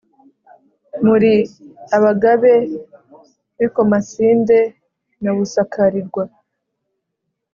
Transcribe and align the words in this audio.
muri 1.05 1.31
abagabe 1.97 2.53
b’i 3.57 3.67
bukomasinde 3.69 4.59
na 5.23 5.31
busakarirwa 5.37 6.23